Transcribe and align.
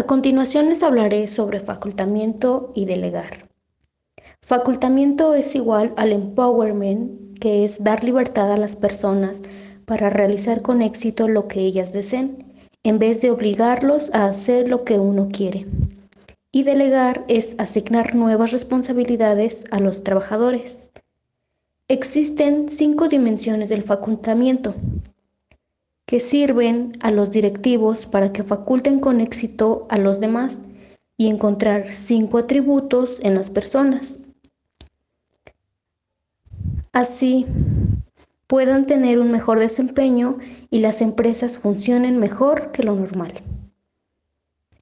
A 0.00 0.04
continuación 0.04 0.70
les 0.70 0.82
hablaré 0.82 1.28
sobre 1.28 1.60
facultamiento 1.60 2.72
y 2.74 2.86
delegar. 2.86 3.50
Facultamiento 4.40 5.34
es 5.34 5.54
igual 5.54 5.92
al 5.98 6.12
empowerment, 6.12 7.38
que 7.38 7.64
es 7.64 7.84
dar 7.84 8.02
libertad 8.02 8.50
a 8.50 8.56
las 8.56 8.76
personas 8.76 9.42
para 9.84 10.08
realizar 10.08 10.62
con 10.62 10.80
éxito 10.80 11.28
lo 11.28 11.48
que 11.48 11.60
ellas 11.60 11.92
deseen, 11.92 12.50
en 12.82 12.98
vez 12.98 13.20
de 13.20 13.30
obligarlos 13.30 14.10
a 14.14 14.24
hacer 14.24 14.70
lo 14.70 14.84
que 14.84 14.98
uno 14.98 15.28
quiere. 15.30 15.66
Y 16.50 16.62
delegar 16.62 17.26
es 17.28 17.56
asignar 17.58 18.14
nuevas 18.14 18.52
responsabilidades 18.52 19.64
a 19.70 19.80
los 19.80 20.02
trabajadores. 20.02 20.88
Existen 21.88 22.70
cinco 22.70 23.08
dimensiones 23.08 23.68
del 23.68 23.82
facultamiento 23.82 24.74
que 26.10 26.18
sirven 26.18 26.90
a 26.98 27.12
los 27.12 27.30
directivos 27.30 28.04
para 28.04 28.32
que 28.32 28.42
faculten 28.42 28.98
con 28.98 29.20
éxito 29.20 29.86
a 29.90 29.96
los 29.96 30.18
demás 30.18 30.60
y 31.16 31.28
encontrar 31.28 31.88
cinco 31.92 32.38
atributos 32.38 33.20
en 33.22 33.36
las 33.36 33.48
personas. 33.48 34.18
Así 36.90 37.46
puedan 38.48 38.86
tener 38.86 39.20
un 39.20 39.30
mejor 39.30 39.60
desempeño 39.60 40.38
y 40.68 40.80
las 40.80 41.00
empresas 41.00 41.58
funcionen 41.58 42.18
mejor 42.18 42.72
que 42.72 42.82
lo 42.82 42.96
normal. 42.96 43.32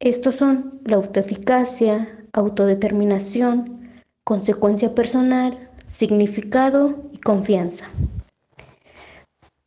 Estos 0.01 0.37
son 0.37 0.81
la 0.87 0.97
autoeficacia, 0.97 2.25
autodeterminación, 2.33 3.91
consecuencia 4.25 4.95
personal, 4.95 5.69
significado 5.87 6.95
y 7.13 7.19
confianza. 7.19 7.85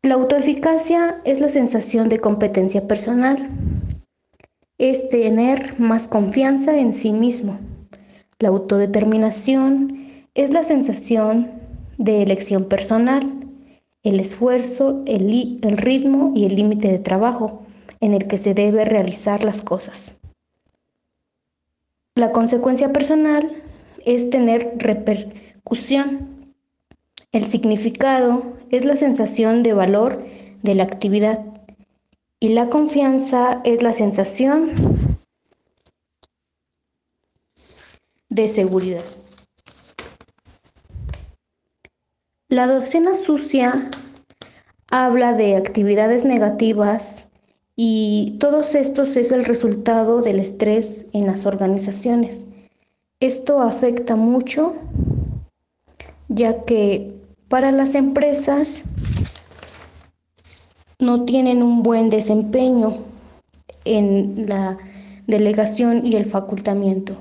La 0.04 0.16
autoeficacia 0.16 1.22
es 1.26 1.42
la 1.42 1.50
sensación 1.50 2.10
de 2.10 2.20
competencia 2.20 2.88
personal. 2.88 3.38
Es 4.80 5.10
tener 5.10 5.80
más 5.80 6.08
confianza 6.08 6.76
en 6.76 6.96
sí 6.96 7.14
mismo. 7.14 7.60
La 8.40 8.50
autodeterminación 8.50 10.26
es 10.34 10.54
la 10.54 10.64
sensación 10.64 11.52
de 12.00 12.24
elección 12.24 12.66
personal, 12.66 13.22
el 14.02 14.20
esfuerzo, 14.20 15.04
el, 15.06 15.62
ritmo 15.78 16.32
y 16.36 16.46
el 16.46 16.56
límite 16.56 16.88
de 16.88 16.98
trabajo 16.98 17.62
en 18.00 18.16
el 18.16 18.26
que 18.26 18.38
se 18.38 18.56
debe 18.56 18.86
realizar 18.86 19.44
las 19.44 19.62
cosas. 19.62 20.20
La 22.16 22.32
consecuencia 22.32 22.92
personal 22.92 23.48
es 24.04 24.32
tener 24.32 24.74
repercusión 24.78 26.31
el 27.32 27.46
significado 27.46 28.44
es 28.72 28.84
la 28.86 28.96
sensación 28.96 29.64
de 29.64 29.74
valor 29.74 30.26
de 30.64 30.76
la 30.76 30.84
actividad 30.84 31.40
y 32.40 32.50
la 32.50 32.70
confianza 32.70 33.62
es 33.64 33.82
la 33.84 33.94
sensación 33.94 34.72
de 38.30 38.48
seguridad. 38.48 39.06
La 42.50 42.68
docena 42.68 43.14
sucia 43.14 43.90
habla 44.90 45.34
de 45.34 45.56
actividades 45.56 46.26
negativas 46.26 47.28
y 47.78 48.36
todos 48.40 48.76
estos 48.76 49.16
es 49.16 49.32
el 49.32 49.46
resultado 49.46 50.22
del 50.22 50.40
estrés 50.40 51.06
en 51.14 51.28
las 51.28 51.46
organizaciones. 51.46 52.48
Esto 53.22 53.62
afecta 53.62 54.18
mucho 54.18 54.76
ya 56.28 56.66
que 56.66 57.21
para 57.52 57.70
las 57.72 57.96
empresas 57.96 58.86
no 61.00 61.26
tienen 61.26 61.62
un 61.62 61.84
buen 61.84 62.10
desempeño 62.10 63.00
en 63.84 64.46
la 64.48 64.78
delegación 65.28 66.06
y 66.06 66.16
el 66.16 66.24
facultamiento. 66.24 67.18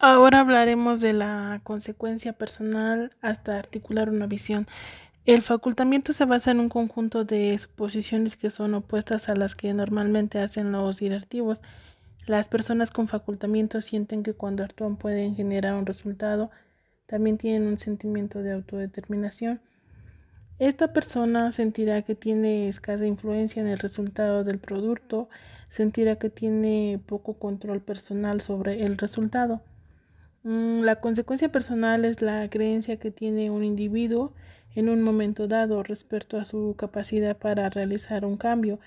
Ahora 0.00 0.40
hablaremos 0.40 1.00
de 1.00 1.12
la 1.12 1.60
consecuencia 1.62 2.32
personal 2.32 3.12
hasta 3.20 3.56
articular 3.56 4.10
una 4.10 4.26
visión. 4.26 4.66
El 5.24 5.40
facultamiento 5.40 6.12
se 6.12 6.24
basa 6.24 6.50
en 6.50 6.58
un 6.58 6.68
conjunto 6.68 7.24
de 7.24 7.56
suposiciones 7.56 8.34
que 8.34 8.50
son 8.50 8.74
opuestas 8.74 9.28
a 9.28 9.36
las 9.36 9.54
que 9.54 9.72
normalmente 9.72 10.40
hacen 10.40 10.72
los 10.72 10.98
directivos. 10.98 11.60
Las 12.30 12.46
personas 12.46 12.92
con 12.92 13.08
facultamiento 13.08 13.80
sienten 13.80 14.22
que 14.22 14.34
cuando 14.34 14.62
actúan 14.62 14.94
pueden 14.94 15.34
generar 15.34 15.74
un 15.74 15.84
resultado. 15.84 16.52
También 17.06 17.38
tienen 17.38 17.66
un 17.66 17.80
sentimiento 17.80 18.40
de 18.40 18.52
autodeterminación. 18.52 19.60
Esta 20.60 20.92
persona 20.92 21.50
sentirá 21.50 22.02
que 22.02 22.14
tiene 22.14 22.68
escasa 22.68 23.04
influencia 23.04 23.60
en 23.60 23.66
el 23.66 23.80
resultado 23.80 24.44
del 24.44 24.60
producto, 24.60 25.28
sentirá 25.68 26.20
que 26.20 26.30
tiene 26.30 27.00
poco 27.04 27.34
control 27.34 27.80
personal 27.80 28.40
sobre 28.42 28.84
el 28.84 28.96
resultado. 28.96 29.60
Mm, 30.44 30.82
la 30.82 31.00
consecuencia 31.00 31.50
personal 31.50 32.04
es 32.04 32.22
la 32.22 32.48
creencia 32.48 32.96
que 32.96 33.10
tiene 33.10 33.50
un 33.50 33.64
individuo 33.64 34.32
en 34.76 34.88
un 34.88 35.02
momento 35.02 35.48
dado 35.48 35.82
respecto 35.82 36.38
a 36.38 36.44
su 36.44 36.76
capacidad 36.78 37.36
para 37.36 37.68
realizar 37.70 38.24
un 38.24 38.36
cambio 38.36 38.78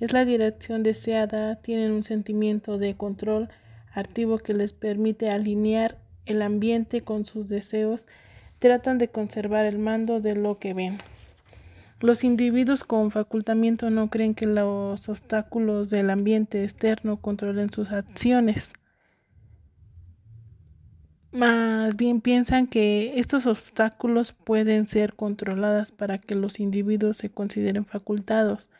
es 0.00 0.12
la 0.12 0.24
dirección 0.24 0.82
deseada, 0.82 1.56
tienen 1.56 1.92
un 1.92 2.04
sentimiento 2.04 2.78
de 2.78 2.96
control 2.96 3.48
activo 3.92 4.38
que 4.38 4.54
les 4.54 4.72
permite 4.72 5.30
alinear 5.30 5.98
el 6.26 6.42
ambiente 6.42 7.02
con 7.02 7.26
sus 7.26 7.48
deseos, 7.48 8.06
tratan 8.58 8.98
de 8.98 9.08
conservar 9.08 9.66
el 9.66 9.78
mando 9.78 10.20
de 10.20 10.36
lo 10.36 10.58
que 10.58 10.74
ven. 10.74 10.98
Los 12.00 12.22
individuos 12.22 12.84
con 12.84 13.10
facultamiento 13.10 13.90
no 13.90 14.08
creen 14.08 14.34
que 14.34 14.46
los 14.46 15.08
obstáculos 15.08 15.90
del 15.90 16.10
ambiente 16.10 16.62
externo 16.62 17.20
controlen 17.20 17.72
sus 17.72 17.90
acciones. 17.90 18.72
Más 21.32 21.96
bien 21.96 22.20
piensan 22.20 22.68
que 22.68 23.18
estos 23.18 23.46
obstáculos 23.46 24.32
pueden 24.32 24.86
ser 24.86 25.14
controlados 25.14 25.90
para 25.90 26.18
que 26.18 26.36
los 26.36 26.60
individuos 26.60 27.16
se 27.16 27.30
consideren 27.30 27.84
facultados 27.84 28.70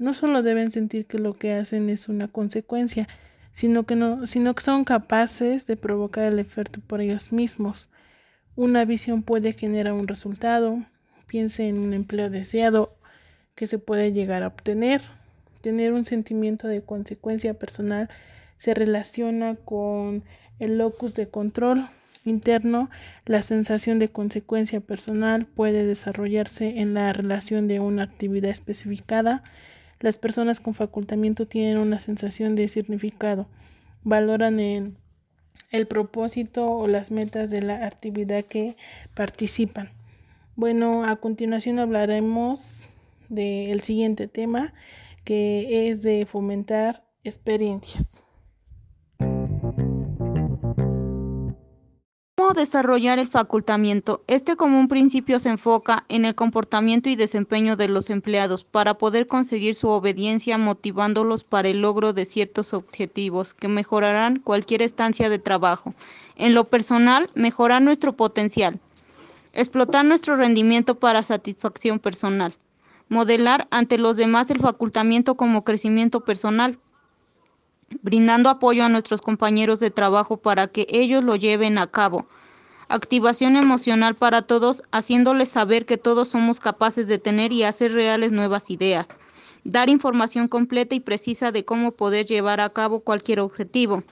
no 0.00 0.14
solo 0.14 0.42
deben 0.42 0.70
sentir 0.70 1.04
que 1.04 1.18
lo 1.18 1.34
que 1.34 1.52
hacen 1.52 1.90
es 1.90 2.08
una 2.08 2.26
consecuencia, 2.26 3.06
sino 3.52 3.84
que, 3.84 3.96
no, 3.96 4.26
sino 4.26 4.54
que 4.54 4.62
son 4.62 4.84
capaces 4.84 5.66
de 5.66 5.76
provocar 5.76 6.24
el 6.24 6.38
efecto 6.38 6.80
por 6.80 7.02
ellos 7.02 7.32
mismos. 7.32 7.90
Una 8.56 8.86
visión 8.86 9.22
puede 9.22 9.52
generar 9.52 9.92
un 9.92 10.08
resultado, 10.08 10.82
piense 11.26 11.68
en 11.68 11.78
un 11.78 11.92
empleo 11.92 12.30
deseado 12.30 12.96
que 13.54 13.66
se 13.66 13.78
puede 13.78 14.14
llegar 14.14 14.42
a 14.42 14.46
obtener. 14.46 15.02
Tener 15.60 15.92
un 15.92 16.06
sentimiento 16.06 16.66
de 16.66 16.80
consecuencia 16.80 17.52
personal 17.52 18.08
se 18.56 18.72
relaciona 18.72 19.56
con 19.56 20.24
el 20.58 20.78
locus 20.78 21.14
de 21.14 21.28
control 21.28 21.90
interno. 22.24 22.88
La 23.26 23.42
sensación 23.42 23.98
de 23.98 24.08
consecuencia 24.08 24.80
personal 24.80 25.44
puede 25.44 25.84
desarrollarse 25.84 26.80
en 26.80 26.94
la 26.94 27.12
relación 27.12 27.68
de 27.68 27.80
una 27.80 28.04
actividad 28.04 28.50
especificada 28.50 29.42
las 30.00 30.18
personas 30.18 30.60
con 30.60 30.74
facultamiento 30.74 31.46
tienen 31.46 31.78
una 31.78 31.98
sensación 31.98 32.56
de 32.56 32.68
significado, 32.68 33.46
valoran 34.02 34.58
el, 34.58 34.96
el 35.70 35.86
propósito 35.86 36.70
o 36.70 36.88
las 36.88 37.10
metas 37.10 37.50
de 37.50 37.60
la 37.60 37.86
actividad 37.86 38.44
que 38.44 38.76
participan. 39.14 39.90
Bueno, 40.56 41.04
a 41.04 41.16
continuación 41.16 41.78
hablaremos 41.78 42.88
del 43.28 43.80
siguiente 43.82 44.26
tema 44.26 44.74
que 45.24 45.88
es 45.88 46.02
de 46.02 46.26
fomentar 46.26 47.04
experiencias. 47.22 48.22
Desarrollar 52.54 53.18
el 53.18 53.28
facultamiento? 53.28 54.22
Este 54.26 54.56
como 54.56 54.78
un 54.78 54.88
principio 54.88 55.38
se 55.38 55.50
enfoca 55.50 56.04
en 56.08 56.24
el 56.24 56.34
comportamiento 56.34 57.08
y 57.08 57.16
desempeño 57.16 57.76
de 57.76 57.88
los 57.88 58.10
empleados 58.10 58.64
para 58.64 58.94
poder 58.94 59.26
conseguir 59.26 59.74
su 59.74 59.88
obediencia 59.88 60.58
motivándolos 60.58 61.44
para 61.44 61.68
el 61.68 61.82
logro 61.82 62.12
de 62.12 62.24
ciertos 62.24 62.74
objetivos 62.74 63.54
que 63.54 63.68
mejorarán 63.68 64.40
cualquier 64.40 64.82
estancia 64.82 65.28
de 65.28 65.38
trabajo. 65.38 65.94
En 66.36 66.54
lo 66.54 66.64
personal, 66.64 67.30
mejorar 67.34 67.82
nuestro 67.82 68.16
potencial. 68.16 68.80
Explotar 69.52 70.04
nuestro 70.04 70.36
rendimiento 70.36 70.96
para 70.98 71.22
satisfacción 71.22 71.98
personal. 71.98 72.54
Modelar 73.08 73.66
ante 73.70 73.98
los 73.98 74.16
demás 74.16 74.50
el 74.50 74.60
facultamiento 74.60 75.34
como 75.36 75.64
crecimiento 75.64 76.20
personal 76.20 76.78
brindando 78.02 78.48
apoyo 78.48 78.84
a 78.84 78.88
nuestros 78.88 79.20
compañeros 79.20 79.80
de 79.80 79.90
trabajo 79.90 80.36
para 80.36 80.68
que 80.68 80.86
ellos 80.90 81.24
lo 81.24 81.34
lleven 81.34 81.76
a 81.76 81.88
cabo 81.88 82.26
activación 82.90 83.56
emocional 83.56 84.16
para 84.16 84.42
todos, 84.42 84.82
haciéndoles 84.90 85.48
saber 85.48 85.86
que 85.86 85.96
todos 85.96 86.28
somos 86.28 86.58
capaces 86.58 87.06
de 87.06 87.18
tener 87.18 87.52
y 87.52 87.62
hacer 87.62 87.92
reales 87.92 88.32
nuevas 88.32 88.68
ideas, 88.68 89.06
dar 89.62 89.88
información 89.88 90.48
completa 90.48 90.96
y 90.96 91.00
precisa 91.00 91.52
de 91.52 91.64
cómo 91.64 91.92
poder 91.92 92.26
llevar 92.26 92.60
a 92.60 92.70
cabo 92.70 93.00
cualquier 93.00 93.38
objetivo, 93.38 94.02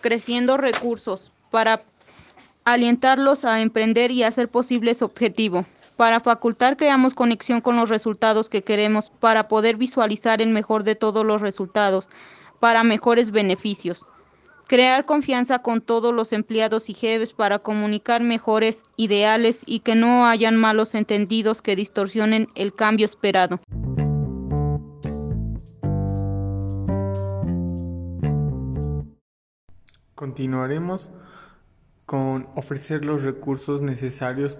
creciendo 0.00 0.56
recursos 0.56 1.30
para 1.52 1.84
alientarlos 2.64 3.44
a 3.44 3.60
emprender 3.60 4.10
y 4.10 4.24
hacer 4.24 4.48
posible 4.48 4.94
su 4.94 5.04
objetivo, 5.04 5.64
Para 5.96 6.20
facultar 6.20 6.76
creamos 6.76 7.14
conexión 7.14 7.62
con 7.62 7.76
los 7.76 7.88
resultados 7.88 8.50
que 8.50 8.62
queremos 8.62 9.08
para 9.18 9.48
poder 9.48 9.76
visualizar 9.76 10.42
el 10.42 10.50
mejor 10.50 10.82
de 10.82 10.94
todos 10.94 11.24
los 11.24 11.40
resultados, 11.40 12.08
para 12.60 12.84
mejores 12.84 13.30
beneficios. 13.30 14.04
Crear 14.68 15.04
confianza 15.04 15.60
con 15.60 15.80
todos 15.80 16.12
los 16.12 16.32
empleados 16.32 16.90
y 16.90 16.94
jefes 16.94 17.32
para 17.32 17.60
comunicar 17.60 18.20
mejores 18.20 18.82
ideales 18.96 19.62
y 19.64 19.78
que 19.80 19.94
no 19.94 20.26
hayan 20.26 20.56
malos 20.56 20.96
entendidos 20.96 21.62
que 21.62 21.76
distorsionen 21.76 22.48
el 22.56 22.74
cambio 22.74 23.06
esperado. 23.06 23.60
Continuaremos 30.16 31.10
con 32.04 32.48
ofrecer 32.56 33.04
los 33.04 33.22
recursos 33.22 33.82
necesarios 33.82 34.58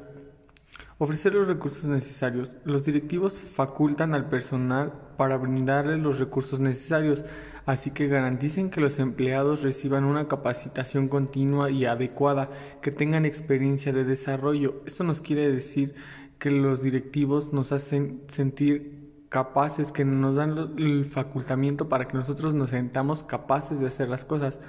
Ofrecer 0.98 1.34
los 1.34 1.46
recursos 1.46 1.84
necesarios. 1.84 2.52
Los 2.64 2.86
directivos 2.86 3.34
facultan 3.34 4.14
al 4.14 4.30
personal 4.30 4.94
para 5.18 5.36
brindarle 5.36 5.98
los 5.98 6.18
recursos 6.18 6.58
necesarios, 6.58 7.22
así 7.66 7.90
que 7.90 8.08
garanticen 8.08 8.70
que 8.70 8.80
los 8.80 8.98
empleados 8.98 9.62
reciban 9.62 10.04
una 10.04 10.26
capacitación 10.26 11.08
continua 11.08 11.70
y 11.70 11.84
adecuada, 11.84 12.48
que 12.80 12.92
tengan 12.92 13.26
experiencia 13.26 13.92
de 13.92 14.04
desarrollo. 14.04 14.82
Esto 14.86 15.04
nos 15.04 15.20
quiere 15.20 15.52
decir 15.52 15.94
que 16.38 16.50
los 16.50 16.82
directivos 16.82 17.52
nos 17.52 17.72
hacen 17.72 18.22
sentir 18.28 19.26
capaces, 19.28 19.92
que 19.92 20.06
nos 20.06 20.36
dan 20.36 20.78
el 20.78 21.04
facultamiento 21.04 21.90
para 21.90 22.06
que 22.06 22.16
nosotros 22.16 22.54
nos 22.54 22.70
sentamos 22.70 23.22
capaces 23.22 23.80
de 23.80 23.88
hacer 23.88 24.08
las 24.08 24.24
cosas. 24.24 24.60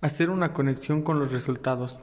Hacer 0.00 0.30
una 0.30 0.54
conexión 0.54 1.02
con 1.02 1.18
los 1.18 1.32
resultados. 1.32 1.98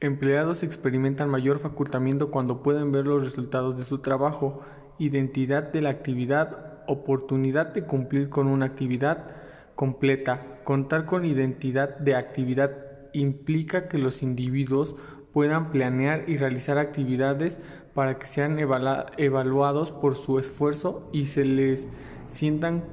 Empleados 0.00 0.62
experimentan 0.62 1.30
mayor 1.30 1.58
facultamiento 1.58 2.30
cuando 2.30 2.62
pueden 2.62 2.92
ver 2.92 3.06
los 3.06 3.22
resultados 3.24 3.78
de 3.78 3.84
su 3.84 3.98
trabajo, 3.98 4.60
identidad 4.98 5.72
de 5.72 5.80
la 5.80 5.90
actividad, 5.90 6.82
oportunidad 6.86 7.72
de 7.72 7.84
cumplir 7.84 8.28
con 8.28 8.48
una 8.48 8.66
actividad 8.66 9.28
completa. 9.74 10.60
Contar 10.64 11.06
con 11.06 11.24
identidad 11.24 11.96
de 11.98 12.16
actividad 12.16 12.72
implica 13.12 13.88
que 13.88 13.98
los 13.98 14.22
individuos 14.22 14.96
puedan 15.32 15.70
planear 15.70 16.28
y 16.28 16.36
realizar 16.36 16.78
actividades 16.78 17.60
para 17.94 18.18
que 18.18 18.26
sean 18.26 18.58
evaluados 18.58 19.92
por 19.92 20.16
su 20.16 20.38
esfuerzo 20.38 21.08
y 21.12 21.26
se 21.26 21.44
les 21.44 21.88
sientan 22.26 22.84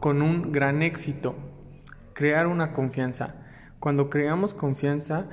con 0.00 0.22
un 0.22 0.52
gran 0.52 0.82
éxito. 0.82 1.34
Crear 2.14 2.46
una 2.46 2.72
confianza. 2.72 3.36
Cuando 3.78 4.10
creamos 4.10 4.54
confianza, 4.54 5.28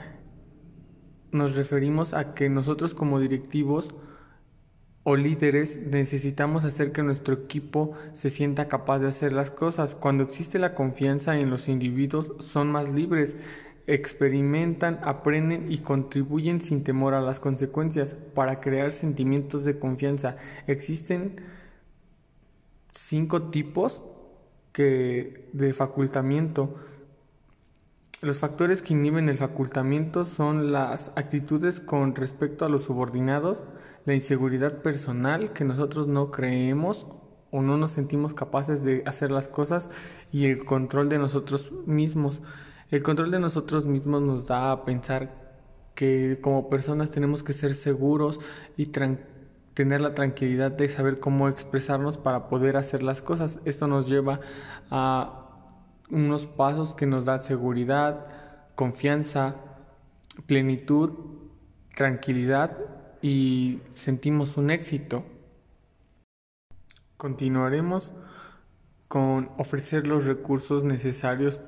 nos 1.31 1.55
referimos 1.55 2.13
a 2.13 2.33
que 2.33 2.49
nosotros 2.49 2.93
como 2.93 3.19
directivos 3.19 3.89
o 5.03 5.15
líderes 5.15 5.77
necesitamos 5.77 6.65
hacer 6.65 6.91
que 6.91 7.03
nuestro 7.03 7.33
equipo 7.33 7.93
se 8.13 8.29
sienta 8.29 8.67
capaz 8.67 8.99
de 8.99 9.07
hacer 9.07 9.33
las 9.33 9.49
cosas. 9.49 9.95
Cuando 9.95 10.23
existe 10.23 10.59
la 10.59 10.75
confianza 10.75 11.39
en 11.39 11.49
los 11.49 11.67
individuos 11.67 12.33
son 12.39 12.71
más 12.71 12.93
libres, 12.93 13.37
experimentan, 13.87 14.99
aprenden 15.03 15.71
y 15.71 15.79
contribuyen 15.79 16.61
sin 16.61 16.83
temor 16.83 17.15
a 17.15 17.21
las 17.21 17.39
consecuencias 17.39 18.15
para 18.35 18.59
crear 18.59 18.91
sentimientos 18.91 19.65
de 19.65 19.79
confianza. 19.79 20.37
Existen 20.67 21.37
cinco 22.93 23.49
tipos 23.49 24.03
que 24.73 25.49
de 25.53 25.73
facultamiento 25.73 26.75
los 28.21 28.37
factores 28.37 28.81
que 28.81 28.93
inhiben 28.93 29.29
el 29.29 29.37
facultamiento 29.37 30.25
son 30.25 30.71
las 30.71 31.11
actitudes 31.15 31.79
con 31.79 32.15
respecto 32.15 32.65
a 32.65 32.69
los 32.69 32.83
subordinados, 32.83 33.61
la 34.05 34.13
inseguridad 34.13 34.81
personal 34.81 35.53
que 35.53 35.63
nosotros 35.63 36.07
no 36.07 36.29
creemos 36.29 37.07
o 37.51 37.61
no 37.61 37.77
nos 37.77 37.91
sentimos 37.91 38.33
capaces 38.33 38.83
de 38.83 39.03
hacer 39.05 39.31
las 39.31 39.47
cosas 39.47 39.89
y 40.31 40.45
el 40.45 40.65
control 40.65 41.07
de 41.07 41.17
nosotros 41.17 41.71
mismos. 41.85 42.41
El 42.91 43.03
control 43.03 43.31
de 43.31 43.39
nosotros 43.39 43.85
mismos 43.85 44.21
nos 44.21 44.45
da 44.47 44.71
a 44.71 44.83
pensar 44.83 45.53
que 45.95 46.39
como 46.41 46.69
personas 46.69 47.11
tenemos 47.11 47.43
que 47.43 47.53
ser 47.53 47.73
seguros 47.73 48.39
y 48.75 48.87
tener 48.87 50.01
la 50.01 50.13
tranquilidad 50.13 50.71
de 50.71 50.89
saber 50.89 51.19
cómo 51.19 51.47
expresarnos 51.47 52.17
para 52.17 52.49
poder 52.49 52.77
hacer 52.77 53.01
las 53.01 53.21
cosas. 53.21 53.59
Esto 53.63 53.87
nos 53.87 54.09
lleva 54.09 54.41
a 54.91 55.48
unos 56.09 56.45
pasos 56.45 56.93
que 56.93 57.05
nos 57.05 57.25
dan 57.25 57.41
seguridad, 57.41 58.27
confianza, 58.75 59.55
plenitud, 60.45 61.11
tranquilidad 61.95 62.77
y 63.21 63.79
sentimos 63.93 64.57
un 64.57 64.69
éxito. 64.69 65.25
Continuaremos 67.17 68.11
con 69.07 69.49
ofrecer 69.57 70.07
los 70.07 70.25
recursos 70.25 70.83
necesarios 70.83 71.59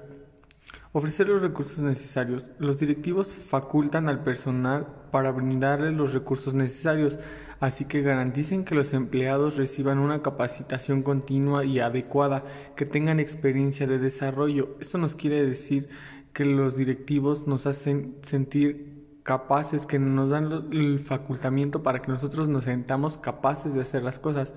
Ofrecer 0.93 1.29
los 1.29 1.41
recursos 1.41 1.79
necesarios. 1.79 2.47
Los 2.59 2.79
directivos 2.79 3.33
facultan 3.33 4.09
al 4.09 4.23
personal 4.23 4.87
para 5.11 5.31
brindarle 5.31 5.91
los 5.91 6.13
recursos 6.13 6.53
necesarios, 6.53 7.19
así 7.59 7.85
que 7.85 8.01
garanticen 8.01 8.65
que 8.65 8.75
los 8.75 8.93
empleados 8.93 9.57
reciban 9.57 9.99
una 9.99 10.21
capacitación 10.21 11.03
continua 11.03 11.65
y 11.65 11.79
adecuada, 11.79 12.43
que 12.75 12.85
tengan 12.85 13.19
experiencia 13.19 13.85
de 13.87 13.99
desarrollo. 13.99 14.75
Esto 14.79 14.97
nos 14.97 15.15
quiere 15.15 15.45
decir 15.45 15.89
que 16.33 16.45
los 16.45 16.77
directivos 16.77 17.47
nos 17.47 17.65
hacen 17.67 18.15
sentir 18.21 19.19
capaces, 19.23 19.85
que 19.85 19.99
nos 19.99 20.29
dan 20.29 20.69
el 20.71 20.99
facultamiento 20.99 21.83
para 21.83 22.01
que 22.01 22.11
nosotros 22.11 22.47
nos 22.47 22.63
sentamos 22.63 23.17
capaces 23.17 23.73
de 23.73 23.81
hacer 23.81 24.03
las 24.03 24.19
cosas. 24.19 24.53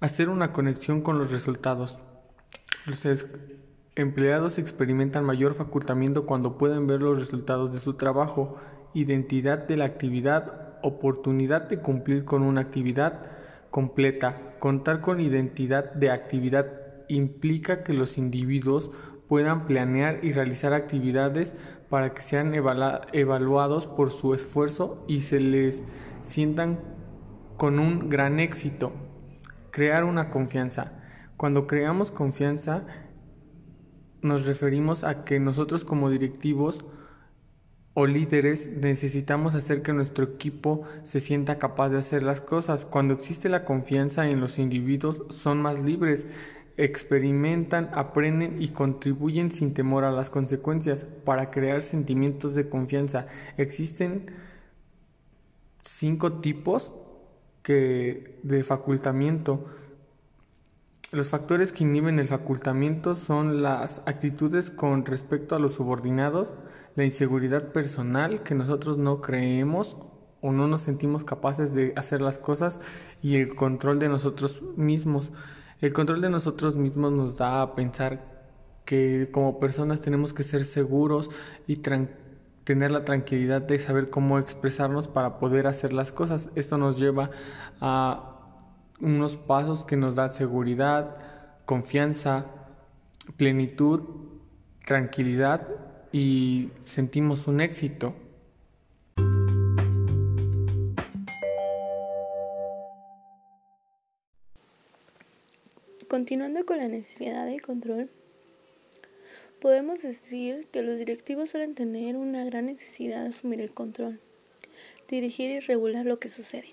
Hacer 0.00 0.28
una 0.28 0.52
conexión 0.52 1.02
con 1.02 1.18
los 1.18 1.30
resultados. 1.30 1.98
Empleados 3.96 4.58
experimentan 4.58 5.24
mayor 5.24 5.54
facultamiento 5.54 6.24
cuando 6.24 6.56
pueden 6.56 6.86
ver 6.86 7.02
los 7.02 7.18
resultados 7.18 7.72
de 7.72 7.80
su 7.80 7.94
trabajo, 7.94 8.56
identidad 8.94 9.66
de 9.66 9.76
la 9.76 9.84
actividad, 9.84 10.78
oportunidad 10.82 11.68
de 11.68 11.78
cumplir 11.78 12.24
con 12.24 12.42
una 12.42 12.60
actividad 12.60 13.30
completa. 13.70 14.56
Contar 14.58 15.00
con 15.00 15.20
identidad 15.20 15.92
de 15.92 16.10
actividad 16.10 16.66
implica 17.08 17.82
que 17.82 17.92
los 17.92 18.18
individuos 18.18 18.90
puedan 19.28 19.66
planear 19.66 20.24
y 20.24 20.32
realizar 20.32 20.72
actividades 20.72 21.54
para 21.88 22.14
que 22.14 22.22
sean 22.22 22.52
evaluados 22.54 23.86
por 23.86 24.10
su 24.10 24.34
esfuerzo 24.34 25.04
y 25.08 25.22
se 25.22 25.40
les 25.40 25.84
sientan 26.20 26.78
con 27.56 27.78
un 27.78 28.08
gran 28.08 28.40
éxito. 28.40 28.92
Crear 29.70 30.04
una 30.04 30.30
confianza. 30.30 30.92
Cuando 31.36 31.66
creamos 31.66 32.10
confianza, 32.10 32.84
nos 34.22 34.46
referimos 34.46 35.04
a 35.04 35.24
que 35.24 35.40
nosotros 35.40 35.84
como 35.84 36.10
directivos 36.10 36.84
o 37.94 38.06
líderes 38.06 38.68
necesitamos 38.68 39.54
hacer 39.54 39.82
que 39.82 39.92
nuestro 39.92 40.24
equipo 40.24 40.82
se 41.04 41.20
sienta 41.20 41.58
capaz 41.58 41.88
de 41.90 41.98
hacer 41.98 42.22
las 42.22 42.40
cosas. 42.40 42.84
Cuando 42.84 43.14
existe 43.14 43.48
la 43.48 43.64
confianza 43.64 44.28
en 44.28 44.40
los 44.40 44.58
individuos 44.58 45.24
son 45.30 45.60
más 45.60 45.82
libres, 45.82 46.26
experimentan, 46.76 47.90
aprenden 47.92 48.62
y 48.62 48.68
contribuyen 48.68 49.50
sin 49.50 49.74
temor 49.74 50.04
a 50.04 50.12
las 50.12 50.30
consecuencias 50.30 51.04
para 51.24 51.50
crear 51.50 51.82
sentimientos 51.82 52.54
de 52.54 52.68
confianza. 52.68 53.26
Existen 53.56 54.26
cinco 55.84 56.34
tipos 56.34 56.92
que 57.62 58.38
de 58.42 58.62
facultamiento 58.62 59.66
los 61.12 61.26
factores 61.26 61.72
que 61.72 61.82
inhiben 61.82 62.20
el 62.20 62.28
facultamiento 62.28 63.16
son 63.16 63.62
las 63.62 64.00
actitudes 64.06 64.70
con 64.70 65.04
respecto 65.04 65.56
a 65.56 65.58
los 65.58 65.74
subordinados, 65.74 66.52
la 66.96 67.04
inseguridad 67.04 67.72
personal 67.72 68.42
que 68.42 68.54
nosotros 68.54 68.98
no 68.98 69.20
creemos 69.20 69.96
o 70.40 70.52
no 70.52 70.66
nos 70.66 70.82
sentimos 70.82 71.24
capaces 71.24 71.74
de 71.74 71.92
hacer 71.96 72.20
las 72.20 72.38
cosas 72.38 72.80
y 73.22 73.36
el 73.36 73.54
control 73.54 73.98
de 73.98 74.08
nosotros 74.08 74.62
mismos. 74.76 75.32
El 75.80 75.92
control 75.92 76.20
de 76.20 76.30
nosotros 76.30 76.76
mismos 76.76 77.12
nos 77.12 77.36
da 77.36 77.62
a 77.62 77.74
pensar 77.74 78.40
que 78.84 79.28
como 79.32 79.60
personas 79.60 80.00
tenemos 80.00 80.32
que 80.32 80.42
ser 80.42 80.64
seguros 80.64 81.30
y 81.66 81.76
tener 81.76 82.90
la 82.90 83.04
tranquilidad 83.04 83.62
de 83.62 83.78
saber 83.78 84.10
cómo 84.10 84.38
expresarnos 84.38 85.08
para 85.08 85.38
poder 85.38 85.66
hacer 85.66 85.92
las 85.92 86.12
cosas. 86.12 86.48
Esto 86.54 86.78
nos 86.78 86.98
lleva 86.98 87.30
a 87.80 88.36
unos 89.00 89.36
pasos 89.36 89.84
que 89.84 89.96
nos 89.96 90.16
dan 90.16 90.32
seguridad, 90.32 91.16
confianza, 91.64 92.46
plenitud, 93.36 94.00
tranquilidad 94.84 95.68
y 96.12 96.70
sentimos 96.82 97.46
un 97.46 97.60
éxito. 97.60 98.14
Continuando 106.08 106.66
con 106.66 106.78
la 106.78 106.88
necesidad 106.88 107.46
de 107.46 107.60
control, 107.60 108.10
podemos 109.60 110.02
decir 110.02 110.66
que 110.72 110.82
los 110.82 110.98
directivos 110.98 111.50
suelen 111.50 111.74
tener 111.76 112.16
una 112.16 112.44
gran 112.44 112.66
necesidad 112.66 113.22
de 113.22 113.28
asumir 113.28 113.60
el 113.60 113.72
control. 113.72 114.20
dirigir 115.08 115.50
y 115.50 115.58
regular 115.58 116.06
lo 116.06 116.20
que 116.20 116.28
sucede. 116.28 116.72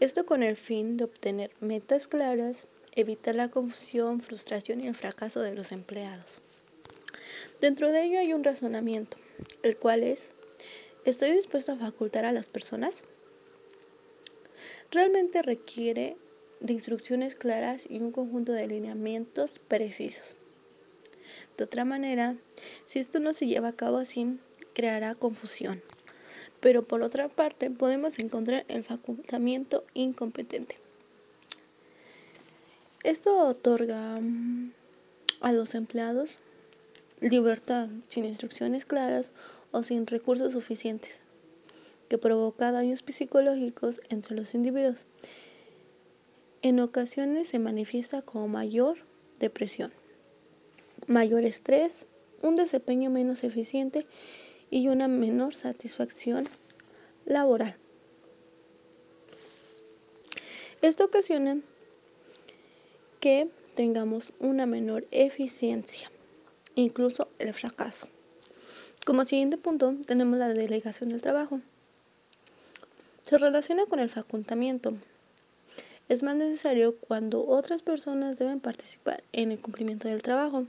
Esto 0.00 0.24
con 0.24 0.42
el 0.42 0.56
fin 0.56 0.96
de 0.96 1.04
obtener 1.04 1.50
metas 1.60 2.08
claras, 2.08 2.66
evitar 2.94 3.34
la 3.34 3.50
confusión, 3.50 4.20
frustración 4.22 4.80
y 4.80 4.88
el 4.88 4.94
fracaso 4.94 5.40
de 5.40 5.54
los 5.54 5.72
empleados. 5.72 6.40
Dentro 7.60 7.92
de 7.92 8.04
ello 8.04 8.18
hay 8.18 8.32
un 8.32 8.44
razonamiento, 8.44 9.16
el 9.62 9.76
cual 9.76 10.02
es, 10.02 10.30
¿estoy 11.04 11.32
dispuesto 11.32 11.72
a 11.72 11.76
facultar 11.76 12.24
a 12.24 12.32
las 12.32 12.48
personas? 12.48 13.04
Realmente 14.90 15.42
requiere 15.42 16.16
de 16.60 16.72
instrucciones 16.74 17.34
claras 17.34 17.86
y 17.88 17.98
un 17.98 18.12
conjunto 18.12 18.52
de 18.52 18.62
alineamientos 18.62 19.58
precisos. 19.68 20.36
De 21.56 21.64
otra 21.64 21.84
manera, 21.84 22.36
si 22.86 22.98
esto 22.98 23.18
no 23.18 23.32
se 23.32 23.46
lleva 23.46 23.68
a 23.68 23.72
cabo 23.72 23.98
así, 23.98 24.38
creará 24.74 25.14
confusión. 25.14 25.82
Pero 26.60 26.82
por 26.82 27.02
otra 27.02 27.28
parte, 27.28 27.70
podemos 27.70 28.18
encontrar 28.18 28.64
el 28.68 28.84
facultamiento 28.84 29.84
incompetente. 29.94 30.78
Esto 33.02 33.48
otorga 33.48 34.20
mm, 34.20 34.72
a 35.40 35.52
los 35.52 35.74
empleados 35.74 36.38
libertad 37.22 37.88
sin 38.08 38.24
instrucciones 38.24 38.84
claras 38.84 39.32
o 39.70 39.82
sin 39.82 40.06
recursos 40.06 40.52
suficientes, 40.52 41.20
que 42.08 42.18
provoca 42.18 42.72
daños 42.72 43.04
psicológicos 43.06 44.00
entre 44.08 44.36
los 44.36 44.54
individuos. 44.54 45.06
En 46.60 46.78
ocasiones 46.80 47.48
se 47.48 47.58
manifiesta 47.58 48.22
como 48.22 48.48
mayor 48.48 48.98
depresión, 49.40 49.92
mayor 51.06 51.46
estrés, 51.46 52.06
un 52.42 52.56
desempeño 52.56 53.08
menos 53.10 53.44
eficiente 53.44 54.06
y 54.70 54.88
una 54.88 55.08
menor 55.08 55.54
satisfacción 55.54 56.44
laboral. 57.24 57.76
Esto 60.82 61.04
ocasiona 61.04 61.60
que 63.20 63.48
tengamos 63.74 64.32
una 64.40 64.66
menor 64.66 65.06
eficiencia, 65.10 66.11
incluso 66.74 67.28
el 67.38 67.52
fracaso. 67.54 68.08
Como 69.04 69.26
siguiente 69.26 69.56
punto 69.56 69.94
tenemos 70.06 70.38
la 70.38 70.48
delegación 70.48 71.08
del 71.08 71.22
trabajo. 71.22 71.60
Se 73.22 73.38
relaciona 73.38 73.84
con 73.86 73.98
el 73.98 74.08
facultamiento. 74.08 74.94
Es 76.08 76.22
más 76.22 76.36
necesario 76.36 76.96
cuando 76.96 77.46
otras 77.46 77.82
personas 77.82 78.38
deben 78.38 78.60
participar 78.60 79.24
en 79.32 79.52
el 79.52 79.60
cumplimiento 79.60 80.08
del 80.08 80.22
trabajo. 80.22 80.66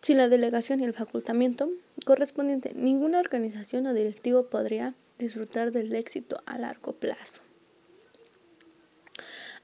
Sin 0.00 0.18
la 0.18 0.28
delegación 0.28 0.80
y 0.80 0.84
el 0.84 0.92
facultamiento 0.92 1.70
correspondiente, 2.04 2.72
ninguna 2.74 3.20
organización 3.20 3.86
o 3.86 3.94
directivo 3.94 4.44
podría 4.44 4.94
disfrutar 5.18 5.72
del 5.72 5.94
éxito 5.94 6.42
a 6.44 6.58
largo 6.58 6.92
plazo. 6.92 7.42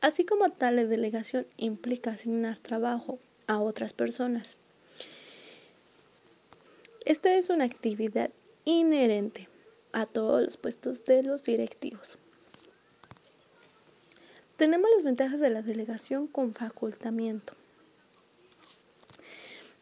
Así 0.00 0.24
como 0.24 0.48
tal, 0.50 0.76
delegación 0.88 1.46
implica 1.58 2.12
asignar 2.12 2.58
trabajo 2.58 3.18
a 3.50 3.58
otras 3.58 3.92
personas. 3.92 4.56
Esta 7.04 7.34
es 7.34 7.50
una 7.50 7.64
actividad 7.64 8.30
inherente 8.64 9.48
a 9.92 10.06
todos 10.06 10.40
los 10.44 10.56
puestos 10.56 11.04
de 11.04 11.24
los 11.24 11.42
directivos. 11.42 12.18
Tenemos 14.56 14.88
las 14.94 15.02
ventajas 15.02 15.40
de 15.40 15.50
la 15.50 15.62
delegación 15.62 16.28
con 16.28 16.54
facultamiento. 16.54 17.54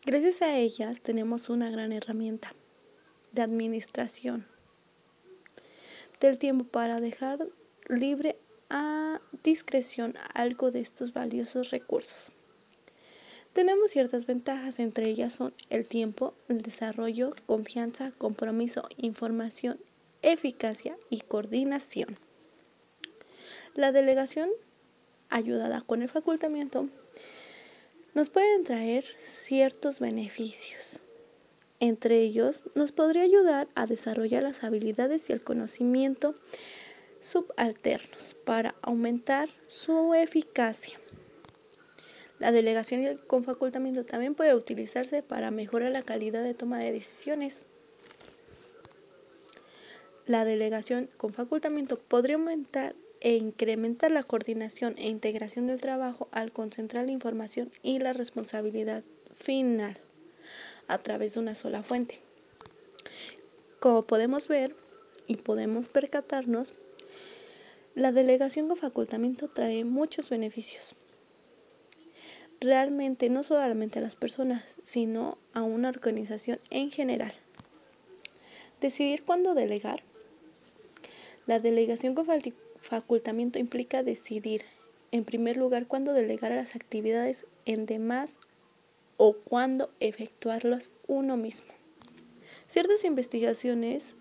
Gracias 0.06 0.40
a 0.40 0.56
ellas 0.56 1.02
tenemos 1.02 1.50
una 1.50 1.70
gran 1.70 1.92
herramienta 1.92 2.50
de 3.32 3.42
administración 3.42 4.46
del 6.20 6.38
tiempo 6.38 6.64
para 6.64 7.00
dejar 7.00 7.46
libre 7.88 8.38
a 8.70 9.20
discreción 9.42 10.14
algo 10.32 10.70
de 10.70 10.80
estos 10.80 11.12
valiosos 11.12 11.70
recursos. 11.70 12.32
Tenemos 13.58 13.90
ciertas 13.90 14.24
ventajas, 14.24 14.78
entre 14.78 15.08
ellas 15.08 15.32
son 15.32 15.52
el 15.68 15.84
tiempo, 15.84 16.32
el 16.48 16.60
desarrollo, 16.60 17.32
confianza, 17.46 18.12
compromiso, 18.16 18.88
información, 18.98 19.80
eficacia 20.22 20.96
y 21.10 21.22
coordinación. 21.22 22.18
La 23.74 23.90
delegación, 23.90 24.48
ayudada 25.28 25.80
con 25.80 26.02
el 26.02 26.08
facultamiento, 26.08 26.88
nos 28.14 28.30
pueden 28.30 28.62
traer 28.62 29.04
ciertos 29.18 29.98
beneficios. 29.98 31.00
Entre 31.80 32.20
ellos, 32.20 32.62
nos 32.76 32.92
podría 32.92 33.24
ayudar 33.24 33.66
a 33.74 33.86
desarrollar 33.86 34.44
las 34.44 34.62
habilidades 34.62 35.30
y 35.30 35.32
el 35.32 35.42
conocimiento 35.42 36.36
subalternos 37.18 38.36
para 38.44 38.76
aumentar 38.82 39.48
su 39.66 40.14
eficacia. 40.14 40.96
La 42.38 42.52
delegación 42.52 43.18
con 43.26 43.42
facultamiento 43.42 44.04
también 44.04 44.34
puede 44.34 44.54
utilizarse 44.54 45.22
para 45.22 45.50
mejorar 45.50 45.90
la 45.90 46.02
calidad 46.02 46.44
de 46.44 46.54
toma 46.54 46.78
de 46.78 46.92
decisiones. 46.92 47.64
La 50.26 50.44
delegación 50.44 51.08
con 51.16 51.32
facultamiento 51.32 51.98
podría 51.98 52.36
aumentar 52.36 52.94
e 53.20 53.34
incrementar 53.34 54.12
la 54.12 54.22
coordinación 54.22 54.94
e 54.98 55.08
integración 55.08 55.66
del 55.66 55.80
trabajo 55.80 56.28
al 56.30 56.52
concentrar 56.52 57.06
la 57.06 57.12
información 57.12 57.72
y 57.82 57.98
la 57.98 58.12
responsabilidad 58.12 59.02
final 59.34 59.98
a 60.86 60.98
través 60.98 61.34
de 61.34 61.40
una 61.40 61.54
sola 61.56 61.82
fuente. 61.82 62.20
Como 63.80 64.02
podemos 64.02 64.46
ver 64.46 64.76
y 65.26 65.36
podemos 65.36 65.88
percatarnos, 65.88 66.74
la 67.94 68.12
delegación 68.12 68.68
con 68.68 68.76
facultamiento 68.76 69.48
trae 69.48 69.84
muchos 69.84 70.30
beneficios. 70.30 70.94
Realmente 72.60 73.30
no 73.30 73.42
solamente 73.42 74.00
a 74.00 74.02
las 74.02 74.16
personas, 74.16 74.78
sino 74.82 75.38
a 75.52 75.62
una 75.62 75.88
organización 75.88 76.58
en 76.70 76.90
general. 76.90 77.32
Decidir 78.80 79.24
cuándo 79.24 79.54
delegar. 79.54 80.02
La 81.46 81.60
delegación 81.60 82.14
con 82.14 82.26
facultamiento 82.80 83.58
implica 83.58 84.02
decidir, 84.02 84.64
en 85.12 85.24
primer 85.24 85.56
lugar, 85.56 85.86
cuándo 85.86 86.12
delegar 86.12 86.52
las 86.52 86.74
actividades 86.74 87.46
en 87.64 87.86
demás 87.86 88.40
o 89.16 89.34
cuándo 89.34 89.90
efectuarlas 90.00 90.92
uno 91.06 91.36
mismo. 91.36 91.72
Ciertas 92.66 93.04
investigaciones 93.04 94.16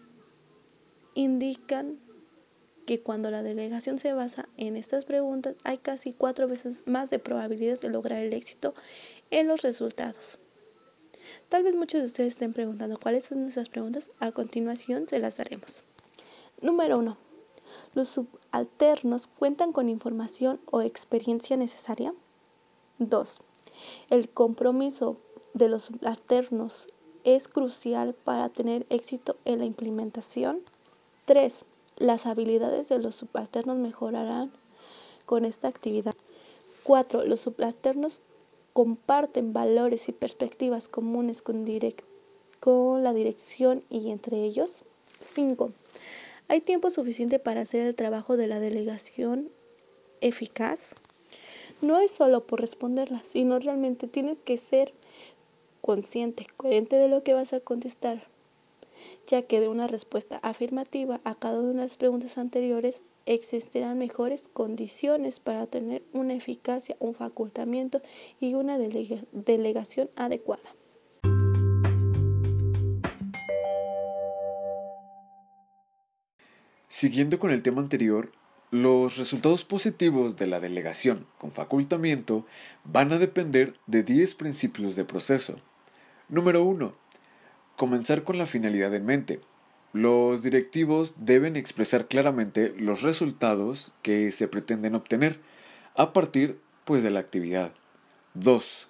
indican 1.16 2.00
que 2.88 3.02
cuando 3.02 3.30
la 3.30 3.44
delegación 3.44 4.00
se 4.00 4.14
basa 4.14 4.48
en 4.56 4.78
estas 4.78 5.04
preguntas 5.04 5.56
hay 5.66 5.78
casi 5.78 6.14
cuatro 6.14 6.48
veces 6.48 6.84
más 6.88 7.10
de 7.10 7.20
probabilidades 7.20 7.82
de 7.82 7.90
lograr 7.90 8.20
el 8.24 8.34
éxito 8.34 8.74
en 9.30 9.48
los 9.48 9.62
resultados. 9.62 10.40
Tal 11.50 11.64
vez 11.64 11.76
muchos 11.76 12.00
de 12.00 12.06
ustedes 12.06 12.34
estén 12.34 12.54
preguntando 12.54 12.98
cuáles 12.98 13.26
son 13.26 13.46
esas 13.46 13.68
preguntas. 13.68 14.12
A 14.22 14.32
continuación 14.32 15.06
se 15.10 15.20
las 15.20 15.36
daremos. 15.36 15.84
Número 16.62 16.98
1. 16.98 17.18
¿Los 17.94 18.08
subalternos 18.08 19.28
cuentan 19.28 19.74
con 19.74 19.90
información 19.90 20.62
o 20.72 20.82
experiencia 20.82 21.58
necesaria? 21.58 22.14
2. 23.00 23.40
El 24.10 24.30
compromiso 24.30 25.16
de 25.54 25.68
los 25.68 25.84
subalternos 25.84 26.88
es 27.26 27.50
crucial 27.50 28.14
para 28.14 28.48
tener 28.48 28.86
éxito 28.90 29.36
en 29.44 29.60
la 29.60 29.66
implementación. 29.66 30.62
3. 31.26 31.66
Las 31.98 32.28
habilidades 32.28 32.90
de 32.90 33.00
los 33.00 33.16
subalternos 33.16 33.78
mejorarán 33.78 34.52
con 35.26 35.46
esta 35.46 35.68
actividad. 35.68 36.16
4. 36.84 37.26
Los 37.26 37.42
subalternos 37.42 38.22
comparten 38.74 39.52
valores 39.52 40.08
y 40.08 40.12
perspectivas 40.12 40.88
comunes 40.88 41.42
con, 41.42 41.66
la 43.04 43.14
dirección 43.14 43.84
y 43.90 44.12
entre 44.12 44.44
ellos. 44.44 44.84
5. 45.22 45.72
¿Hay 46.48 46.62
tiempo 46.62 46.92
suficiente 46.92 47.40
para 47.40 47.62
hacer 47.62 47.88
el 47.88 47.96
trabajo 47.96 48.38
de 48.38 48.46
la 48.46 48.60
delegación 48.60 49.50
eficaz? 50.22 50.94
No 51.82 52.00
es 52.00 52.12
solo 52.12 52.46
por 52.46 52.62
responderla, 52.62 53.24
sino 53.24 53.58
realmente 53.58 54.08
tienes 54.08 54.42
que 54.44 54.60
ser 54.60 54.94
consciente, 55.82 56.46
coherente 56.58 56.96
de 56.96 57.08
lo 57.08 57.24
que 57.24 57.34
vas 57.34 57.54
a 57.54 57.60
contestar, 57.60 58.28
ya 59.26 59.42
que 59.44 59.60
de 59.60 59.68
una 59.68 59.88
respuesta 59.88 60.40
afirmativa 60.44 61.22
a 61.24 61.36
cada 61.36 61.60
una 61.60 61.70
de 61.70 61.82
las 61.82 61.98
preguntas 61.98 62.38
anteriores 62.38 63.04
existirán 63.26 63.98
mejores 63.98 64.48
condiciones 64.48 65.40
para 65.40 65.68
tener 65.68 66.04
una 66.14 66.34
eficacia, 66.34 66.96
un 67.00 67.14
facultamiento 67.14 68.02
y 68.40 68.54
una 68.54 68.78
delegación 68.78 70.10
adecuada. 70.16 70.74
Siguiendo 76.88 77.38
con 77.38 77.52
el 77.52 77.62
tema 77.62 77.82
anterior, 77.82 78.32
los 78.72 79.18
resultados 79.18 79.64
positivos 79.64 80.36
de 80.36 80.48
la 80.48 80.60
delegación 80.60 81.28
con 81.38 81.52
facultamiento 81.52 82.46
van 82.84 83.14
a 83.14 83.20
depender 83.20 83.74
de 83.86 84.04
10 84.04 84.36
principios 84.36 84.96
de 84.96 85.06
proceso. 85.06 85.56
Número 86.28 86.64
1. 86.64 86.94
Comenzar 87.78 88.24
con 88.24 88.40
la 88.40 88.48
finalidad 88.48 88.96
en 88.96 89.06
mente. 89.06 89.40
los 89.94 90.42
directivos 90.42 91.14
deben 91.18 91.56
expresar 91.56 92.08
claramente 92.08 92.74
los 92.76 93.04
resultados 93.04 93.94
que 94.02 94.32
se 94.32 94.48
pretenden 94.48 94.96
obtener 94.96 95.40
a 95.96 96.12
partir 96.12 96.60
pues, 96.86 97.04
de 97.04 97.12
la 97.12 97.20
actividad. 97.20 97.74
2. 98.34 98.88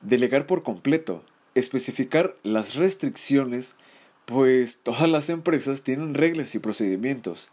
Delegar 0.00 0.46
por 0.46 0.62
completo. 0.62 1.22
Especificar 1.54 2.34
las 2.42 2.76
restricciones, 2.76 3.76
pues 4.24 4.78
todas 4.82 5.08
las 5.10 5.28
empresas 5.28 5.82
tienen 5.82 6.14
reglas 6.14 6.54
y 6.54 6.60
procedimientos, 6.60 7.50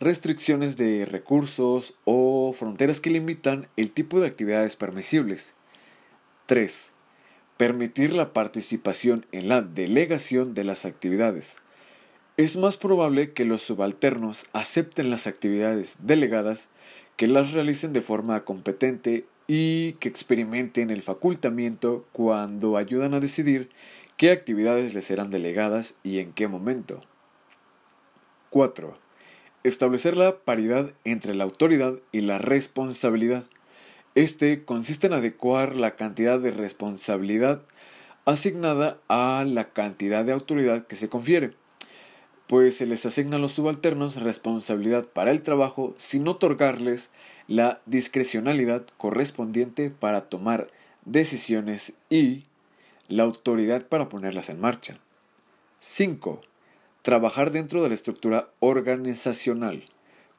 restricciones 0.00 0.76
de 0.76 1.04
recursos 1.04 1.94
o 2.04 2.52
fronteras 2.52 3.00
que 3.00 3.10
limitan 3.10 3.68
el 3.76 3.92
tipo 3.92 4.18
de 4.18 4.26
actividades 4.26 4.74
permisibles. 4.74 5.54
3. 6.46 6.93
Permitir 7.56 8.12
la 8.12 8.32
participación 8.32 9.26
en 9.32 9.48
la 9.48 9.62
delegación 9.62 10.54
de 10.54 10.64
las 10.64 10.84
actividades. 10.84 11.58
Es 12.36 12.56
más 12.56 12.76
probable 12.76 13.32
que 13.32 13.44
los 13.44 13.62
subalternos 13.62 14.46
acepten 14.52 15.10
las 15.10 15.28
actividades 15.28 15.98
delegadas, 16.00 16.68
que 17.16 17.28
las 17.28 17.52
realicen 17.52 17.92
de 17.92 18.00
forma 18.00 18.44
competente 18.44 19.24
y 19.46 19.92
que 19.94 20.08
experimenten 20.08 20.90
el 20.90 21.02
facultamiento 21.02 22.06
cuando 22.12 22.76
ayudan 22.76 23.14
a 23.14 23.20
decidir 23.20 23.68
qué 24.16 24.30
actividades 24.30 24.94
les 24.94 25.04
serán 25.04 25.30
delegadas 25.30 25.94
y 26.02 26.18
en 26.18 26.32
qué 26.32 26.48
momento. 26.48 27.00
4. 28.50 28.96
Establecer 29.64 30.16
la 30.16 30.38
paridad 30.38 30.92
entre 31.04 31.34
la 31.34 31.44
autoridad 31.44 31.94
y 32.12 32.20
la 32.20 32.38
responsabilidad. 32.38 33.44
Este 34.14 34.64
consiste 34.64 35.06
en 35.08 35.12
adecuar 35.12 35.76
la 35.76 35.96
cantidad 35.96 36.38
de 36.38 36.50
responsabilidad 36.50 37.62
asignada 38.24 38.98
a 39.08 39.44
la 39.46 39.70
cantidad 39.70 40.24
de 40.24 40.32
autoridad 40.32 40.86
que 40.86 40.96
se 40.96 41.08
confiere 41.08 41.54
pues 42.46 42.76
se 42.76 42.86
les 42.86 43.06
asigna 43.06 43.36
a 43.36 43.38
los 43.38 43.52
subalternos 43.52 44.16
responsabilidad 44.16 45.06
para 45.06 45.30
el 45.30 45.42
trabajo 45.42 45.94
sin 45.96 46.28
otorgarles 46.28 47.10
la 47.48 47.80
discrecionalidad 47.86 48.84
correspondiente 48.98 49.90
para 49.90 50.28
tomar 50.28 50.70
decisiones 51.04 51.94
y 52.10 52.44
la 53.08 53.22
autoridad 53.22 53.86
para 53.86 54.08
ponerlas 54.08 54.48
en 54.48 54.60
marcha. 54.60 54.98
5. 55.78 56.40
Trabajar 57.02 57.50
dentro 57.50 57.82
de 57.82 57.88
la 57.88 57.94
estructura 57.94 58.48
organizacional. 58.60 59.84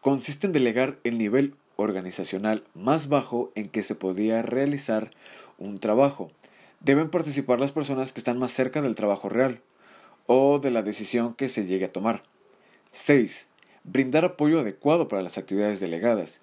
Consiste 0.02 0.48
en 0.48 0.54
delegar 0.54 0.98
el 1.04 1.18
nivel 1.18 1.56
organizacional 1.76 2.64
más 2.74 3.10
bajo 3.10 3.52
en 3.56 3.70
que 3.70 3.84
se 3.84 3.96
podía 3.96 4.42
realizar 4.42 5.12
un 5.58 5.78
trabajo. 5.78 6.32
Deben 6.80 7.10
participar 7.10 7.60
las 7.60 7.72
personas 7.72 8.14
que 8.14 8.20
están 8.20 8.38
más 8.40 8.52
cerca 8.52 8.82
del 8.82 8.96
trabajo 8.96 9.30
real 9.30 9.62
o 10.28 10.60
de 10.60 10.72
la 10.72 10.82
decisión 10.82 11.34
que 11.34 11.50
se 11.50 11.66
llegue 11.66 11.86
a 11.86 11.92
tomar. 11.92 12.24
6. 12.92 13.48
Brindar 13.84 14.26
apoyo 14.26 14.60
adecuado 14.60 15.08
para 15.08 15.22
las 15.22 15.38
actividades 15.38 15.80
delegadas. 15.80 16.40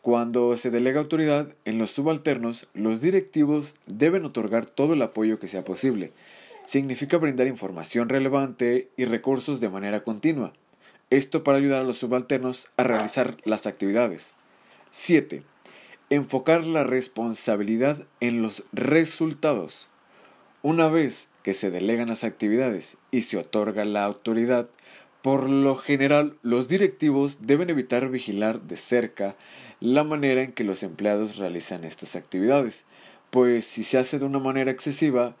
Cuando 0.00 0.56
se 0.56 0.70
delega 0.70 1.00
autoridad 1.00 1.54
en 1.64 1.78
los 1.78 1.90
subalternos, 1.90 2.68
los 2.72 3.00
directivos 3.00 3.76
deben 3.86 4.24
otorgar 4.24 4.66
todo 4.66 4.94
el 4.94 5.02
apoyo 5.02 5.38
que 5.38 5.48
sea 5.48 5.64
posible. 5.64 6.12
Significa 6.66 7.16
brindar 7.16 7.46
información 7.46 8.08
relevante 8.08 8.90
y 8.96 9.06
recursos 9.06 9.60
de 9.60 9.68
manera 9.68 10.04
continua. 10.04 10.52
Esto 11.10 11.42
para 11.42 11.58
ayudar 11.58 11.80
a 11.80 11.84
los 11.84 11.98
subalternos 11.98 12.68
a 12.76 12.84
realizar 12.84 13.38
las 13.44 13.66
actividades. 13.66 14.36
7. 14.90 15.42
Enfocar 16.10 16.66
la 16.66 16.84
responsabilidad 16.84 18.06
en 18.20 18.42
los 18.42 18.64
resultados. 18.72 19.88
Una 20.62 20.88
vez 20.88 21.28
que 21.42 21.54
se 21.54 21.70
delegan 21.70 22.08
las 22.08 22.24
actividades 22.24 22.96
y 23.10 23.22
se 23.22 23.36
otorga 23.36 23.84
la 23.84 24.04
autoridad, 24.04 24.68
por 25.22 25.48
lo 25.48 25.74
general 25.74 26.36
los 26.42 26.68
directivos 26.68 27.38
deben 27.40 27.70
evitar 27.70 28.08
vigilar 28.08 28.62
de 28.62 28.76
cerca 28.76 29.36
la 29.80 30.04
manera 30.04 30.42
en 30.42 30.52
que 30.52 30.64
los 30.64 30.82
empleados 30.82 31.36
realizan 31.36 31.84
estas 31.84 32.16
actividades, 32.16 32.84
pues 33.30 33.64
si 33.64 33.84
se 33.84 33.98
hace 33.98 34.18
de 34.18 34.24
una 34.24 34.38
manera 34.38 34.70
excesiva, 34.70 35.36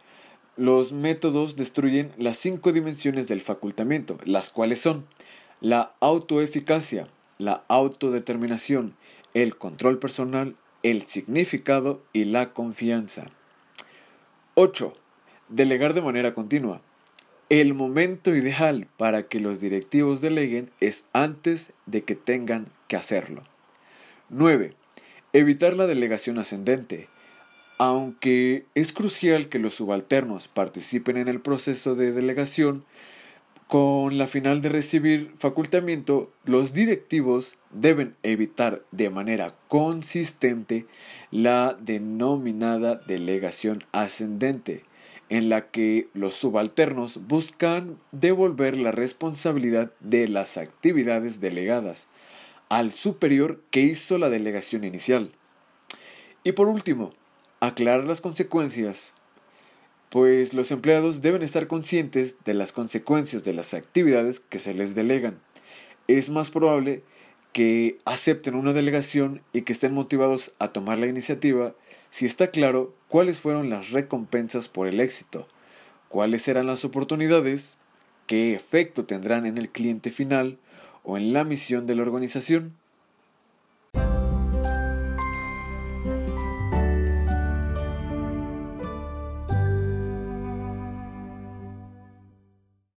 los 0.56 0.92
métodos 0.92 1.56
destruyen 1.56 2.12
las 2.16 2.36
cinco 2.36 2.72
dimensiones 2.72 3.28
del 3.28 3.40
facultamiento, 3.40 4.18
las 4.24 4.50
cuales 4.50 4.80
son 4.80 5.06
la 5.60 5.94
autoeficacia, 6.00 7.08
la 7.38 7.64
autodeterminación, 7.68 8.94
el 9.42 9.56
control 9.56 9.98
personal, 9.98 10.56
el 10.82 11.02
significado 11.02 12.02
y 12.12 12.24
la 12.24 12.52
confianza. 12.52 13.26
8. 14.54 14.94
Delegar 15.48 15.94
de 15.94 16.02
manera 16.02 16.34
continua. 16.34 16.80
El 17.48 17.72
momento 17.72 18.34
ideal 18.34 18.88
para 18.96 19.28
que 19.28 19.38
los 19.38 19.60
directivos 19.60 20.20
deleguen 20.20 20.70
es 20.80 21.04
antes 21.12 21.72
de 21.86 22.02
que 22.02 22.16
tengan 22.16 22.66
que 22.88 22.96
hacerlo. 22.96 23.42
9. 24.28 24.74
Evitar 25.32 25.74
la 25.74 25.86
delegación 25.86 26.38
ascendente. 26.38 27.08
Aunque 27.78 28.66
es 28.74 28.92
crucial 28.92 29.48
que 29.48 29.60
los 29.60 29.74
subalternos 29.74 30.48
participen 30.48 31.16
en 31.16 31.28
el 31.28 31.40
proceso 31.40 31.94
de 31.94 32.12
delegación, 32.12 32.84
con 33.68 34.16
la 34.16 34.26
final 34.26 34.62
de 34.62 34.70
recibir 34.70 35.30
facultamiento, 35.36 36.32
los 36.44 36.72
directivos 36.72 37.58
deben 37.70 38.16
evitar 38.22 38.82
de 38.92 39.10
manera 39.10 39.54
consistente 39.68 40.86
la 41.30 41.76
denominada 41.78 42.96
delegación 42.96 43.84
ascendente, 43.92 44.84
en 45.28 45.50
la 45.50 45.66
que 45.66 46.08
los 46.14 46.32
subalternos 46.32 47.28
buscan 47.28 47.98
devolver 48.10 48.78
la 48.78 48.90
responsabilidad 48.90 49.92
de 50.00 50.28
las 50.28 50.56
actividades 50.56 51.38
delegadas 51.38 52.08
al 52.70 52.92
superior 52.92 53.60
que 53.70 53.82
hizo 53.82 54.16
la 54.16 54.30
delegación 54.30 54.84
inicial. 54.84 55.30
Y 56.42 56.52
por 56.52 56.68
último, 56.68 57.12
aclarar 57.60 58.06
las 58.06 58.22
consecuencias, 58.22 59.12
pues 60.10 60.54
los 60.54 60.70
empleados 60.70 61.20
deben 61.20 61.42
estar 61.42 61.66
conscientes 61.66 62.36
de 62.44 62.54
las 62.54 62.72
consecuencias 62.72 63.44
de 63.44 63.52
las 63.52 63.74
actividades 63.74 64.40
que 64.40 64.58
se 64.58 64.74
les 64.74 64.94
delegan. 64.94 65.38
Es 66.06 66.30
más 66.30 66.50
probable 66.50 67.02
que 67.52 67.98
acepten 68.04 68.54
una 68.54 68.72
delegación 68.72 69.42
y 69.52 69.62
que 69.62 69.72
estén 69.72 69.92
motivados 69.92 70.52
a 70.58 70.68
tomar 70.68 70.98
la 70.98 71.06
iniciativa 71.06 71.74
si 72.10 72.26
está 72.26 72.50
claro 72.50 72.94
cuáles 73.08 73.38
fueron 73.38 73.70
las 73.70 73.90
recompensas 73.90 74.68
por 74.68 74.88
el 74.88 75.00
éxito, 75.00 75.46
cuáles 76.08 76.42
serán 76.42 76.66
las 76.66 76.84
oportunidades, 76.84 77.76
qué 78.26 78.54
efecto 78.54 79.04
tendrán 79.04 79.46
en 79.46 79.58
el 79.58 79.68
cliente 79.68 80.10
final 80.10 80.58
o 81.02 81.16
en 81.16 81.32
la 81.32 81.44
misión 81.44 81.86
de 81.86 81.94
la 81.94 82.02
organización. 82.02 82.74